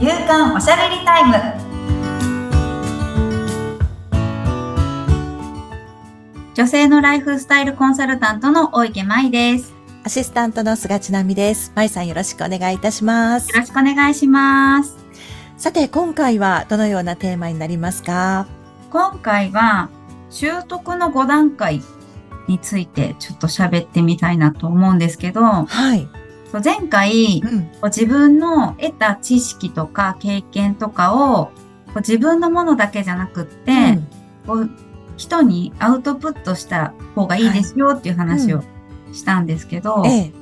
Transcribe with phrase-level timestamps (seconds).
[0.00, 1.34] 夕刊おしゃべりタイム
[6.54, 11.70] 女性のライフスタイルコンサルタントの大池舞ですアシスタントの菅千奈美です。
[11.74, 13.50] まいさんよろしくお願いいたします。
[13.50, 14.96] よろしくお願いします
[15.58, 18.46] さて、今回はどのようなテーマになりますか？
[18.90, 19.90] 今回は
[20.30, 21.82] 習得の5段階
[22.48, 26.08] についてちょっと喋ってみたいなと思うんですけどはい。
[26.58, 27.70] 前回うん。
[27.84, 31.50] 自分の得た知識とか経験とかを
[31.96, 33.72] 自分のものだけじゃなくって、
[34.46, 34.76] うん
[35.16, 38.62] 人にアウトプットした方がいいですよっていう話を
[39.12, 40.32] したんですけど、ええ。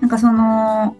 [0.00, 0.96] なんかその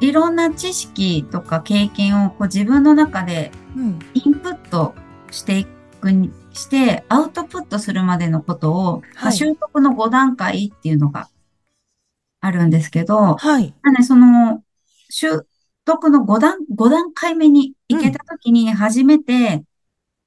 [0.00, 3.98] いろんな知識とか経験をこう自分の中でうん。
[4.14, 4.94] インプット
[5.30, 5.66] してい
[6.00, 11.28] くにしてアウトプットするまでのことを、まあはい習得の5段階っていうのが
[12.42, 13.72] あるんですけど、はい。
[13.82, 14.62] なのでその
[15.08, 15.46] 習
[15.84, 19.64] 得の5段、5段階目に行けたときに初めて、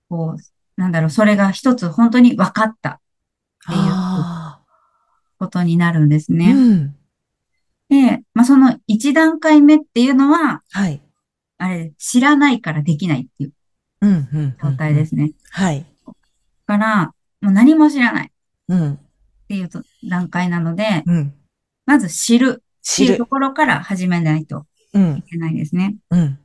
[0.10, 3.00] こう、なんだろう、それが一つ本当に分かったっ
[3.68, 4.62] ていうあ
[5.40, 6.36] ことになるんですあ。
[6.36, 6.54] ね。
[6.54, 6.96] うん。
[7.90, 11.02] で、まあ、その1段階目っていうのは、はい。
[11.58, 13.54] あれ、知らないからできないっていう
[14.02, 14.12] うん。
[14.12, 14.58] うん。
[14.62, 15.32] 状態ですね。
[15.52, 15.86] はい。
[16.06, 16.14] だ
[16.66, 17.06] から、
[17.42, 18.30] もう何も知らないっ
[18.70, 19.00] うん。
[19.48, 21.34] ていうと段階なので、うん。
[21.86, 23.26] まず知る知ると。
[23.26, 25.22] ころから始めないというん。
[25.24, 25.96] けないですね。
[26.12, 26.40] うん。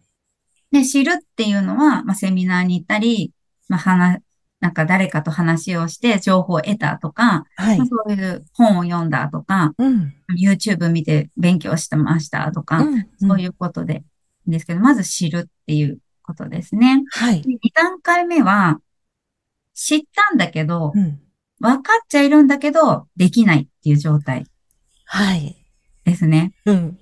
[0.72, 3.32] で、知るっていうのは、まあ、セミナーに行ったり、
[3.68, 4.22] まあ、話、
[4.60, 7.78] なんか誰かと話をして情報を得たとか、はい。
[7.78, 10.14] まあそういう本を読んだとか、うん。
[10.38, 13.06] YouTube 見て勉強してましたとか、うん。
[13.20, 14.04] そういうことで
[14.46, 17.02] ですけど、まず知るっていうことですね。
[17.10, 17.42] はい。
[17.42, 18.80] 2段階目は、
[19.74, 21.20] 知ったんだけど、うん。
[21.60, 24.44] 分かっちゃいるんだけど、できないっていう状態
[25.12, 25.56] はい。
[26.04, 26.52] ですね。
[26.66, 26.98] うん。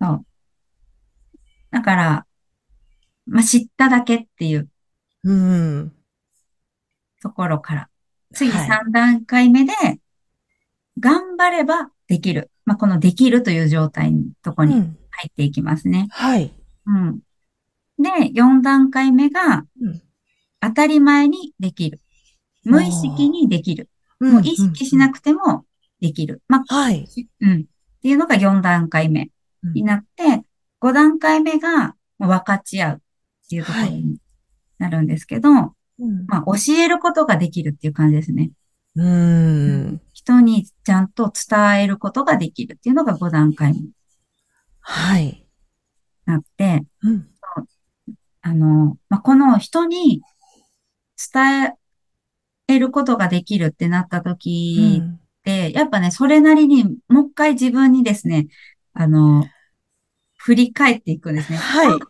[0.00, 0.26] そう。
[1.70, 2.26] だから、
[3.26, 4.68] まあ、知っただけっていう
[5.22, 5.92] うん。
[7.22, 7.88] ところから。
[8.32, 9.72] 次はい3段階目で、
[10.98, 12.50] 頑張ればできる。
[12.64, 14.98] まあ、このできるという状態のとこにうん。
[15.10, 16.08] 入っていきますね。
[16.10, 16.52] はい。
[16.86, 17.20] うん。
[18.00, 20.02] で、4段階目が、うん
[20.60, 22.00] 当たり前にできる。
[22.64, 23.90] 無意識にできる。
[24.18, 25.66] もう意識しなくくても
[26.04, 26.42] できる。
[26.48, 27.08] まあ、はい。
[27.40, 27.60] うん。
[27.60, 27.64] っ
[28.02, 29.30] ていうのが4段階目
[29.74, 30.42] になって、
[30.80, 33.00] 5段階目が分かち合うっ
[33.48, 34.18] ていうところに
[34.78, 35.54] なるんですけど、う
[36.06, 36.26] ん。
[36.26, 38.50] まあ、教えることができるっていう感じですね。
[38.96, 40.02] うん。
[40.12, 43.90] 人にちゃんと伝えることができるっていうのが5段階目に
[44.80, 45.48] はい。
[46.26, 47.28] なって、うん。
[48.42, 50.20] あの、まあ、この人に
[51.32, 51.74] 伝
[52.68, 55.02] えることができるってなった時
[55.50, 58.46] やっぱね、それなりにもう一回自分にですね、
[58.92, 59.46] あの、
[60.38, 61.58] 振り返っていくんですね。
[61.58, 62.00] はい。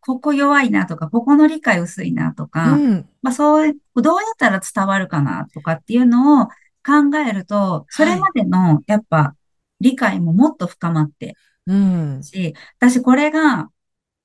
[0.00, 3.08] ここ弱いなとか、ここの理解薄いなとか、うん。
[3.22, 9.36] まあそういう、どうやったら伝わるかなとかっていうのを考えると、それまでのやっぱ
[9.80, 11.36] 理解ももっと深まって
[11.66, 12.22] うん。
[12.22, 13.70] し、私これが、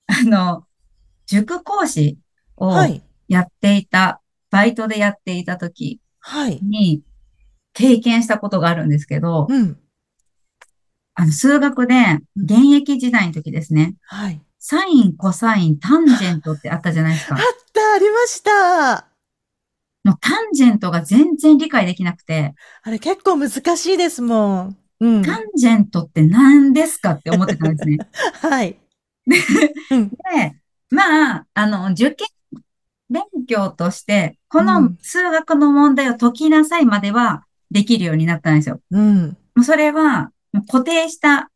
[0.07, 0.65] あの、
[1.25, 2.17] 塾講師
[2.55, 3.03] をはい。
[3.27, 6.59] やっていた、バイトでやっていた時はい。
[7.79, 9.77] に経験したことがあるんですけど、うん。
[11.15, 11.95] あの、数学で
[12.35, 14.41] 現役時代の時ですね、はい。
[14.59, 17.37] サイン、コサイン、タンジェントってあったじゃないですか あ。
[17.37, 17.41] っ
[17.73, 19.07] た、ありました。
[20.03, 24.77] もうタンジェントが全然理解できなくて、あれ結構難しいですもん。
[24.99, 25.21] うん。
[25.21, 27.97] タンジェントって何ですかって思ってたんですね。
[28.41, 28.77] はい。
[29.91, 30.09] うん。
[30.09, 30.15] で、
[30.89, 32.27] まあ、あの、受験
[33.09, 38.81] 勉強として、こうのん数学の問題を解きなさいまではできるようになったんですよ。
[38.91, 39.37] うん。
[39.55, 40.31] もうそれは
[40.71, 41.51] 固定した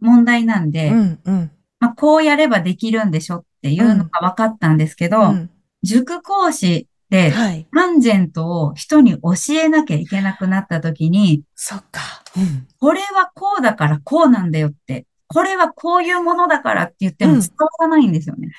[0.00, 1.20] 問題なんで、うん。
[1.24, 1.50] うん。
[1.78, 5.50] まあ、こうやればできるんでしょっていうのが分かったんですけど、うん。
[5.82, 7.66] 塾講師ではい。
[7.74, 12.00] タンジェントを人に教えなきゃいけなくなった時に、そっか。
[12.36, 12.68] うん。
[12.78, 18.48] これはこうだからこうなんだよって、これはこういうものだからって言ってもうん伝わらないんですよね。
[18.48, 18.54] なるほどね。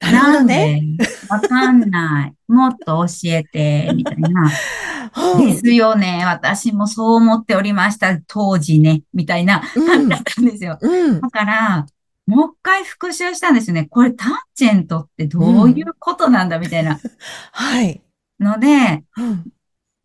[0.00, 0.80] なんで？
[1.28, 2.34] わかんない。
[2.50, 4.50] もっと教えて、みたいな。
[5.34, 6.22] うんですよね。
[6.24, 8.18] 私もそう思っておりました。
[8.26, 9.02] 当時ね。
[9.12, 10.78] みたいな感じだったんですよ。
[10.80, 11.20] うん。
[11.20, 11.86] だから、
[12.26, 13.86] もう一回復習したんですよね。
[13.86, 17.00] これタンジェントってどういうことなんだみたいな
[17.52, 18.02] はい。
[18.38, 19.44] ので、うん。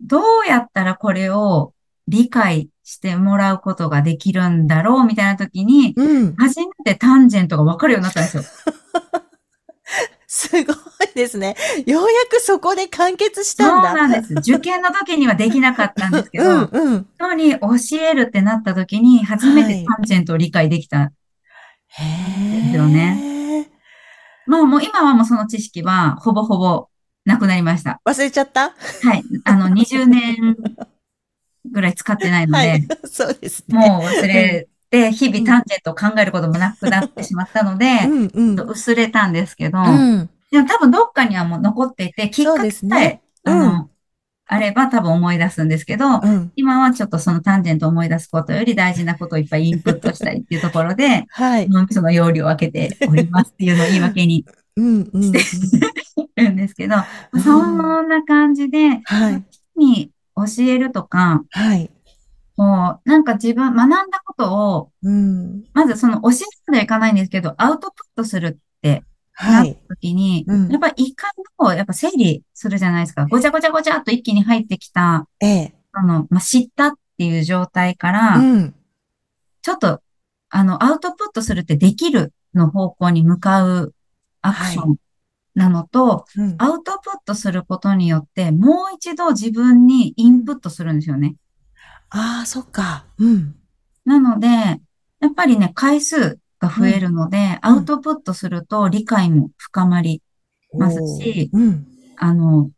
[0.01, 1.73] どうやったらこれを
[2.07, 6.35] 理解してもらうことができるんだろうみたいな時に、うん。
[6.35, 8.43] 初めてタンジェントがわかるようになったんですよ。
[10.53, 10.75] すごい
[11.15, 11.55] ですね。
[11.87, 14.07] ようやくそこで完結しそうたんだ。
[14.07, 14.33] なんです。
[14.35, 17.07] 受験の時にはできなかったんですけど、うんうん。
[17.17, 17.67] 人に教
[18.01, 21.11] えるってなった時に、初めてタンジェントを理解できた。
[21.87, 22.03] へ
[22.57, 22.61] え。
[22.61, 23.67] ですよね。
[24.45, 26.89] もう、もう今はもうその知識はほぼほぼ
[27.25, 28.01] なくなりました。
[28.05, 28.71] 忘れちゃった？
[29.01, 29.23] はい。
[29.45, 30.57] あの、20年
[31.71, 32.87] ぐらい使ってないので、はい。
[33.05, 33.77] そうですね。
[33.77, 38.69] もう忘れて、日々タンジェントを考えることもなくなってしまったので、うんうん。
[38.69, 40.29] 薄れたんですけど、うん。
[40.53, 43.89] でも多分どっかにはもう残っていて、きっかけですねさえ、うんあの、
[44.45, 46.51] あれば多分思い出すんですけど、うん。
[46.55, 51.67] 今はちょっとそのタンジェントを思い出すことより大事なことをいっぱいインプットしたいっていうところで、 はい。
[51.89, 54.45] その容量を分けておりますっていうのを言い訳に。
[54.75, 55.31] し
[56.35, 56.95] てるんですけど、
[57.31, 59.43] うんそんな感じで、はい。
[59.75, 61.89] に教えるとか、はい。
[62.55, 65.63] こう、なんか自分、学んだことを、うん。
[65.73, 69.03] まずその教えるまではいかないんですけど、アウトプットするって
[69.33, 69.77] はい。
[69.89, 73.25] 時に、うんやっぱり一回の、やっぱ整理するじゃないですか。
[73.25, 75.75] ごちゃごちゃごちゃっと一気に入ってきた、ええ。
[75.91, 78.75] あの、まあ、知ったっていう状態から、うん。
[79.61, 80.01] ちょっと、
[80.49, 83.93] あの、アウトプットするってできるの方向に向かう
[84.41, 84.95] アクション
[85.55, 86.55] なのと、うん。
[86.57, 91.35] アウトプットすることによって、もう一度自分にインプットするんですよね。
[92.09, 93.05] ああ、そっか。
[93.17, 93.55] うん。
[94.05, 100.21] なので、やっぱりね、回数が増えるので、アウトプットすると理解も深まり、
[100.77, 101.51] ますし。
[102.17, 102.71] あの、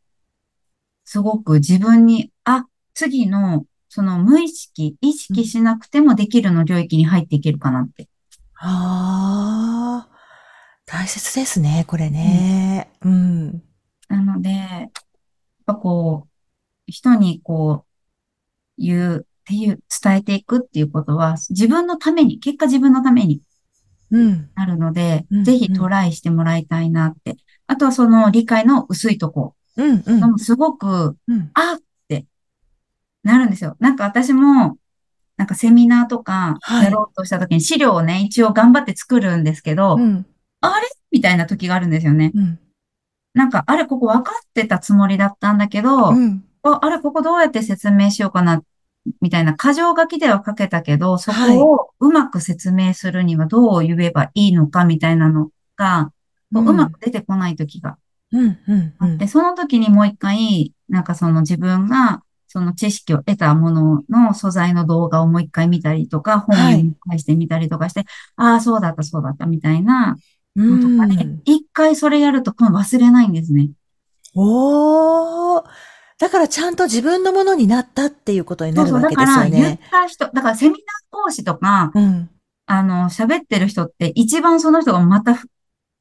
[1.04, 8.10] すごく自分に、あ、次の、その無意識、意識しなくてもできるの領域に入っていけるかなって。
[8.56, 10.18] ああ、
[10.86, 12.90] 大切ですね、これね。
[13.02, 13.64] うん。
[14.10, 14.90] なので、やっ
[15.66, 16.30] ぱこう、
[16.88, 23.55] 人にこう、言うっていう、伝えていくっていうことは、自分のために、結果自分のためにうん。
[24.12, 27.38] なるのでうん、ぜひトライしてもらいたいなって。
[27.68, 29.56] あとはその理解の薄いとこ。
[29.78, 30.04] うん。
[30.06, 30.20] うん。
[30.20, 31.52] でもすごく、うん。
[31.54, 32.26] あって
[33.24, 33.76] なるんですよ。
[33.80, 34.78] なんか私も、
[35.38, 40.26] なんかセミナーとかはいやろうとした時に資料をね、一応頑張って作るんですけど、うん。
[41.12, 42.32] みたいな時があるんですよね。
[42.36, 42.60] うん。
[43.34, 46.44] なんか、あれ、ここ分かってたつもりだったんだけど、うん。
[46.64, 48.62] ああれ、ここどうやって説明しようかな、
[49.22, 56.12] みたいな、箇条書きでは書けたけど、そはいこをうまく説明するにはどう言えばいいのか、みたいなのが、
[56.54, 57.98] こうまく出てこない時が
[58.32, 58.58] うん。
[58.68, 58.94] うん。
[59.00, 68.06] うんで、その時にもう一回、なんかその自分が、その知識を得たものの素材の動画をもう一回見たりとか、本を返してみたりとかして、
[68.38, 70.18] ああ、そうだった、そうだった、みたいな
[70.56, 73.72] うのとかでん。、一回それやると今度忘れないんですね。
[74.34, 75.35] おー。
[76.18, 79.00] だからちゃんと自分のものになったっていうことになそうそう。
[79.00, 79.80] るわけですだから、言っよね。
[79.92, 80.82] た人、だからセミナー
[81.12, 82.30] 講師とか、うん。
[82.68, 85.48] あの、喋ってる人って一番その人がまたふ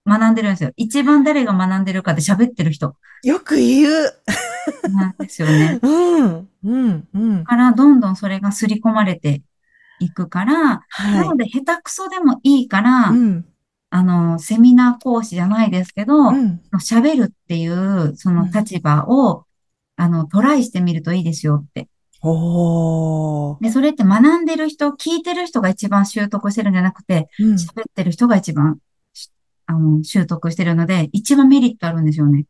[0.07, 0.71] 学んでるんですよ。
[0.77, 4.13] 一番誰が学んでるかで喋ってる人よく言う。
[4.93, 5.79] なんですよね。
[5.83, 6.49] うん。
[6.65, 7.09] うん。
[7.15, 7.45] うんだ。
[7.45, 9.43] から、どんどんそれが刷り込まれて
[9.99, 13.11] いくから、なはので、下手くそでもいいから、い。
[13.11, 13.47] うん。
[13.91, 16.61] あの、セミナー講師じゃないですけど、うん。
[16.75, 19.45] 喋るっていう、その立場を、
[19.97, 21.89] あの、トライしてみるといいですよって。
[22.23, 23.63] おー。
[23.63, 27.55] で、それって学んでる人、聞いてる人が一番習得してるんじゃなくて、うん。
[27.55, 28.79] 喋ってる人が一番、
[29.13, 29.31] し
[29.67, 32.47] あの、習得してるので、一番メリットあるんですよね。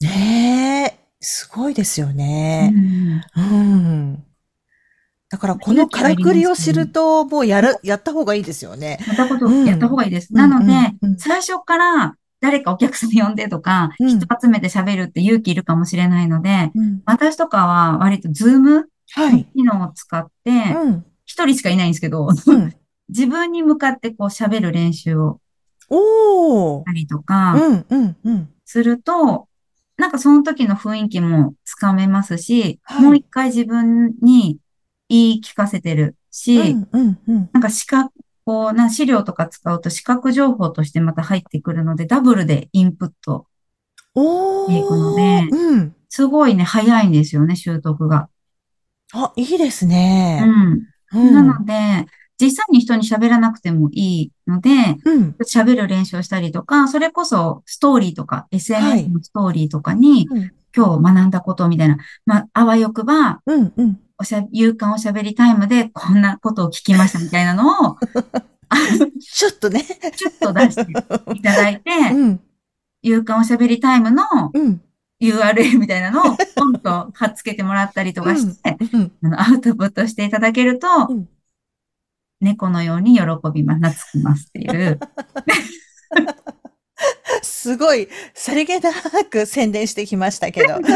[0.00, 0.98] ねえ。
[1.20, 2.70] すごいですようね。
[2.70, 4.24] んうん。
[5.30, 8.98] だからこのからくりを知ると、もうやる、やった方がいいですよね。
[9.06, 10.28] やったことうんやった方がいいです。
[10.30, 10.72] うんなので
[11.18, 17.02] 最初から誰かお客さん呼んでとか、うん人集めて喋るって勇気いるかもしれないので、うん。
[17.04, 18.88] 私とかは割とズーム
[19.54, 21.04] 機能を使って、うん。
[21.24, 22.74] 一人しかいないんですけど、うん。
[23.08, 25.40] 自分に向かってこう喋る練習を
[25.90, 26.84] し。
[26.84, 27.56] たりとか。
[28.64, 29.48] すると、
[29.96, 34.58] なんかその時の雰囲気もつかめますし、はいもう一回自分に
[35.08, 37.50] 言い聞かせてるし、うん、うん、うん。
[37.52, 38.12] なんか視覚、
[38.48, 43.46] こうな資料とか使うと視覚情報としてまた入ってくるので、ダブルでインプット。
[44.14, 45.54] おいいのでー。
[45.54, 45.94] うん。
[46.08, 48.30] すごいね、早いんですよね、習得が。
[49.12, 50.40] あ、いいですうね。
[50.40, 50.82] ん。
[51.12, 51.34] うん。
[51.34, 52.06] なので、
[52.40, 54.70] 実際に人に喋らなくてもいいので、
[55.04, 55.36] うん。
[55.42, 64.00] 喋る練習をしたりとか、それこそストーリーとか、は SNS いのストーリーとかに、うん今日学んだことみたいな、まあ、あわよくば、うん、うん。
[64.18, 67.96] おしゃ、夕刊おしゃべりタイムでこんなことを聞きましたみたいなのを、
[69.20, 69.84] ちょっとね。
[69.84, 70.92] ちょっと出して
[71.34, 72.40] いただいて、うん、
[73.02, 74.80] 夕刊おしゃべりタイムのうん、
[75.20, 79.12] URL みたいなのをポンと貼っつけてもらったりとかして、うん。
[79.22, 81.28] あの、アウトプットしていただけると、うん
[82.40, 85.00] 猫のように喜びます、懐きますっていう。
[87.42, 88.90] すごい、さりげな
[89.30, 90.78] く宣伝してきましたけど。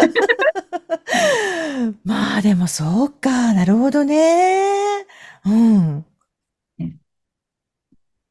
[2.04, 5.06] まあでもそうか、なるほどね。
[5.44, 6.04] うん。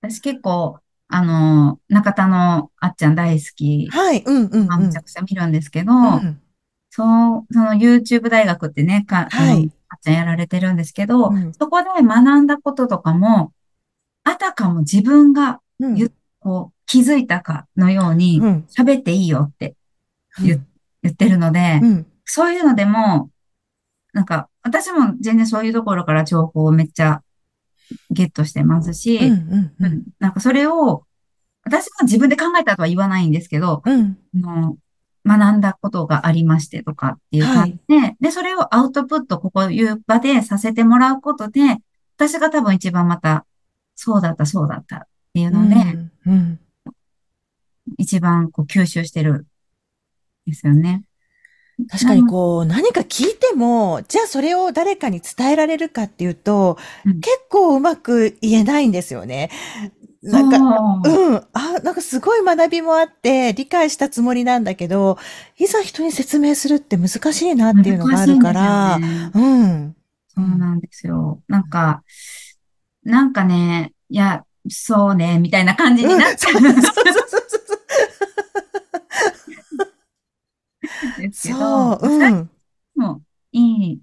[0.02, 0.80] 私結構、
[1.10, 3.88] あの、中田のあっちゃん大好き。
[3.92, 4.24] はい。
[4.26, 4.86] うんうんまあ、うん。
[4.86, 6.42] むちゃくちゃ見るんですけど、うん
[6.94, 7.04] そ
[7.50, 13.54] う、その YouTube 大学ってね、か、はいあっちゃんやられてるんですけど、うんそこで学んだこととかも、
[14.24, 18.66] あたかも自分がうん言こう気づいたかのようにうん。
[18.70, 19.76] 喋っていいよって
[20.42, 20.60] 言
[21.08, 22.08] ってるので、うん。
[22.26, 23.30] そういうのでも、
[24.12, 27.24] なんか、私も全然そういうところから情報をめっちゃ
[28.10, 29.22] ゲットしてますし、
[30.20, 31.06] なんかそれを、
[31.64, 34.18] 私は自分で考えたとは言わないんですけど、うん。
[34.36, 34.76] あの
[35.26, 41.62] 学んだことがありましてとかっていう感じで、で、それをアウトプット、ここいう場でさせてもらうことで、
[42.18, 43.46] 私が多分一番また、
[43.96, 45.02] そうだった、そうだったっ
[45.34, 45.76] ていうので、
[46.26, 46.34] うん。
[46.34, 46.60] うん
[47.98, 49.48] 一番こう吸収してる、
[50.46, 51.04] ですよね。
[51.90, 59.50] 確かにこう、何か聞いても、じゃあそれを誰かに伝えられるかっていうと、うん結構うまく言えないんですよね。
[60.22, 60.64] なんか、そ
[61.10, 61.36] ううん。
[61.54, 65.18] あ、なんかすごい学びもあって、理解したつもりなんだけど、
[65.58, 69.96] いざ人に説明するって難しいなっていうのがあるから、ねうん。
[70.30, 71.42] そうなんですよ。
[71.48, 72.04] なんか、
[73.04, 77.21] なんかね、いや、そうね、みたいな感じになっちゃうんですそ
[81.08, 82.00] うそうそうけど、そう。
[82.00, 82.30] そう。
[82.30, 82.50] ん。
[82.96, 84.02] もいい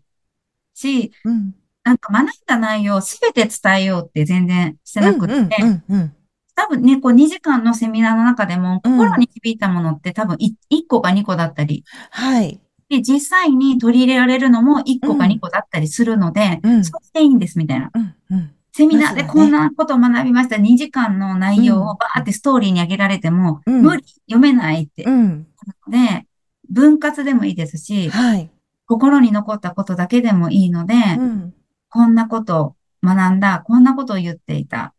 [0.75, 1.55] し、うん。
[1.85, 6.14] なんか学んだ内容をすべて伝えようって全然してなくって、うんうんうん
[6.59, 10.57] 多分ね、こう2時間のセミナーの中でも、うん心に響いたものって多分1
[10.88, 12.61] 個か2個だったり、はい。
[12.88, 17.93] で、実際に取り入れられるのも1個か2個だったりするので、うんそうしていいんです、みたいな。
[17.95, 18.50] うんうん。
[18.73, 20.57] セミナーでこんなことを学びました。
[20.57, 25.05] 2時間の内容をバーってストーリーに上げられても、うん無理、読めないって。
[25.05, 25.47] うん。
[25.88, 26.26] で、
[26.70, 28.50] 分割でもいいですし、はい。
[28.87, 31.54] 心に残ったことだけでもいいので、うん。
[31.90, 34.94] こんなことを学んだ、こんなことを言っていた。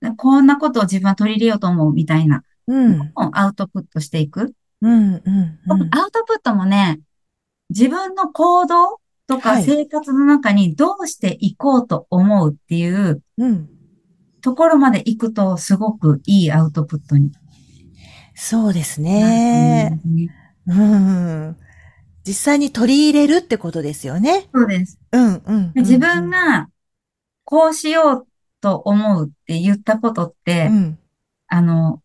[0.00, 3.12] でこんなことを自分は取り入れようと思うみたいなうん。
[3.32, 4.54] アウトプットしていく。
[4.80, 4.92] うん。
[4.92, 5.58] うん。
[5.66, 5.88] うん。
[5.92, 7.00] アウトプットもね、
[7.68, 13.68] 自分の行動とはいか生活の中にどうしていこうと思うっていううん。
[14.40, 17.30] ところまで行くとすごくいいアウトプットに
[18.34, 20.00] そうですね。
[20.00, 20.30] ね。
[20.70, 21.56] うん。
[22.26, 24.48] 実際に取り入れるってことですよね。
[24.54, 24.98] そうです。
[25.12, 25.72] うん、うん。
[25.72, 26.68] で自分が
[27.44, 28.26] こうしよう
[28.60, 30.98] と思うって言ったことって、うん、
[31.48, 32.02] あの、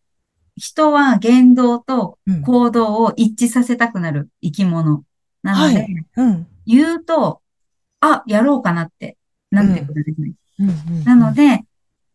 [0.56, 2.42] 人は言動とうん。
[2.42, 5.04] 行動を一致させたくなる生き物
[5.42, 6.46] なので、はいうん。
[6.66, 7.40] 言うと、
[8.00, 9.16] あ、やろうかなって
[9.50, 10.32] なってくるんですね。
[10.58, 11.64] うんうんなの、で、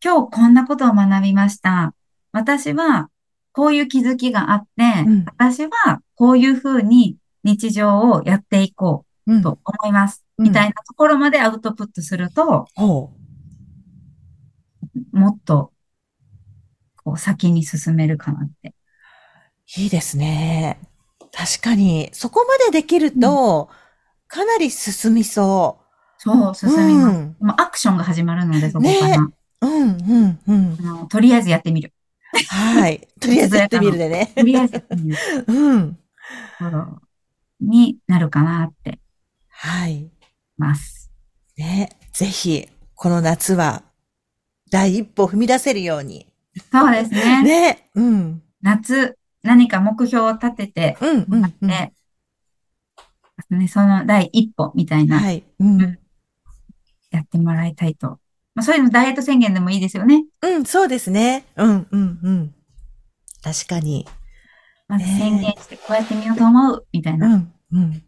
[0.03, 1.93] 今日こんなことを学びました。
[2.31, 3.09] 私は
[3.53, 4.67] こういう気づきがあって、
[5.05, 10.23] うん私はこういうふうに日常をやっていこうと思います。
[10.25, 13.11] うんみたいなところまでアウトプットすると、ほ
[15.11, 15.71] もっと
[17.03, 18.73] こう先に進めるかなって。
[19.77, 19.81] う。
[19.81, 20.79] いいですね。
[21.31, 23.69] 確かに、そこまでできると、
[24.27, 25.79] かなり進みそ
[26.17, 26.55] そう、う。
[26.55, 27.17] 進みます。
[27.17, 27.35] うん。
[27.39, 29.21] もうアクションが始まるので、そこから。
[29.21, 31.07] ねうん、うん、うん。
[31.07, 31.93] とりあえずやってみる。
[32.49, 33.07] はい。
[33.19, 34.31] とりあえずやってみるでね。
[34.35, 35.97] とりあえずやってみるとうん。
[37.59, 38.99] になるかなって
[39.49, 40.09] はい。
[40.57, 41.11] ます。
[41.57, 41.89] ね。
[42.13, 43.83] ぜひ、この夏は、
[44.71, 46.27] 第一歩踏み出せるように。
[46.71, 47.43] そうですね。
[47.43, 47.89] ね。
[47.95, 48.43] うん。
[48.61, 51.93] 夏、何か目標を立てて、うん、うん、ね、
[53.67, 55.43] その第一歩みたいな、はい。
[55.59, 55.99] うん。
[57.11, 58.19] やってもらいたいと。
[58.53, 60.25] まあ、そういうのダイエット宣言でもいいですよね。
[60.41, 61.45] うん、そうですね。
[61.55, 62.55] うん、うん、うん。
[63.43, 64.07] 確かに。
[64.87, 67.35] まずね宣言して、こうやってみようと思う、みたいうな。
[67.35, 68.03] ん、うん。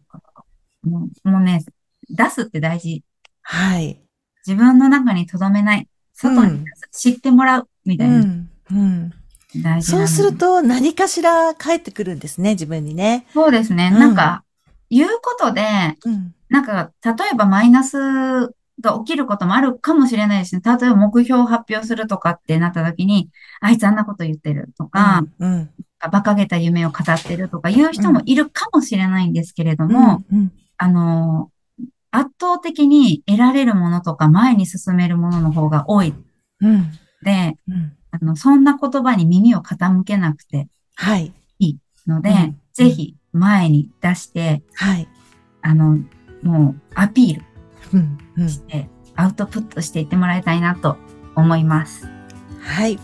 [0.82, 1.64] もうもうね、
[2.10, 3.02] 出すって大事。
[3.42, 4.00] はい。
[4.46, 5.88] 自分の中に留めない。
[6.12, 8.18] 外に知ってもらう、みうたいな。
[8.18, 9.12] ん、うん。
[9.62, 13.26] 大事そうすると何かしら返ってくるんですね、自分にね。
[13.32, 13.90] そうですね。
[13.92, 14.44] うんなんか、
[14.90, 15.62] 言うことで、
[16.04, 16.34] うん。
[16.48, 20.62] なんか、例えばマイナスが起きることもあるかもしれないですね。
[20.64, 25.70] 例えば目標を発表するとかってなった時に、あいつあんなこと言ってるとか、うん、
[26.06, 31.50] 馬鹿げた夢を語ってるとかいう人もいるかもしれないんですけれども、うん、あの、
[32.10, 36.14] 圧倒的に得られるものとか前に進めるものの方が多い
[36.60, 36.84] うん、の
[37.22, 37.96] で、うん。
[38.10, 41.32] あの、そんな言葉に耳を傾けなくてはい、
[42.06, 45.08] ので、うんぜひ前に出して、はい。
[45.62, 45.98] あの、
[46.42, 47.44] もうアピール
[47.94, 48.48] うん、うん。
[48.48, 50.96] して、アウトプットしていってもらいたいなと
[51.34, 52.06] 思います。
[52.60, 52.98] はい。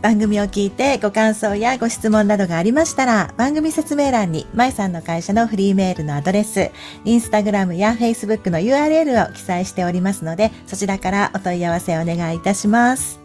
[0.00, 6.70] 番組を聞いてご感想やご質問などがありましたら、番組説明欄に、まいさんの会社のフリーメールのアドレス、
[7.04, 13.20] インスタグラムやフェイスブックの URL を記載しておりますので、そちらからお問い合わせをお願いいたします。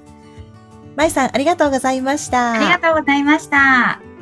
[0.96, 2.54] まいさん、ありがとうございました。
[2.54, 4.13] ありがとうございました。